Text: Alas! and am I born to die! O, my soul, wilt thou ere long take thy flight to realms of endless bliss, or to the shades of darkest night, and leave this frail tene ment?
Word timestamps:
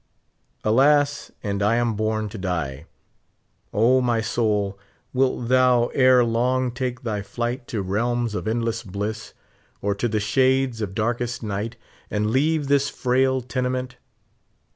Alas! 0.63 1.31
and 1.43 1.61
am 1.61 1.89
I 1.93 1.95
born 1.95 2.27
to 2.29 2.39
die! 2.39 2.85
O, 3.71 4.01
my 4.01 4.19
soul, 4.19 4.79
wilt 5.13 5.47
thou 5.47 5.89
ere 5.93 6.25
long 6.25 6.71
take 6.71 7.03
thy 7.03 7.21
flight 7.21 7.67
to 7.67 7.83
realms 7.83 8.33
of 8.33 8.47
endless 8.47 8.81
bliss, 8.81 9.35
or 9.79 9.93
to 9.93 10.07
the 10.07 10.19
shades 10.19 10.81
of 10.81 10.95
darkest 10.95 11.43
night, 11.43 11.75
and 12.09 12.31
leave 12.31 12.67
this 12.67 12.89
frail 12.89 13.41
tene 13.41 13.71
ment? 13.73 13.97